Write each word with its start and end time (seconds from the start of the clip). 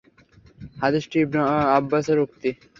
হাদীসটি 0.81 1.17
Ibn 1.23 1.37
আব্বাসের 1.77 2.17
উক্তি। 2.25 2.49